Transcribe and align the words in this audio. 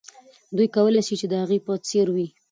دوی 0.55 0.67
کولای 0.75 1.03
سي 1.07 1.15
چې 1.19 1.25
د 1.29 1.33
هغې 1.41 1.59
په 1.65 1.73
څېر 1.87 2.07
وي. 2.15 2.27